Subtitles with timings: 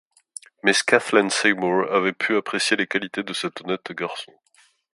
[0.65, 4.33] Mrs Kethlen Seymour avait pu apprécier les qualités de cet honnête garçon.